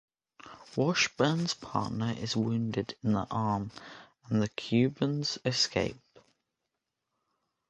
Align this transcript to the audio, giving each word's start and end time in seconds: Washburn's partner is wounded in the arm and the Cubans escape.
Washburn's 0.75 1.53
partner 1.53 2.15
is 2.17 2.35
wounded 2.35 2.95
in 3.03 3.13
the 3.13 3.27
arm 3.29 3.69
and 4.25 4.41
the 4.41 4.49
Cubans 4.49 5.37
escape. 5.45 6.01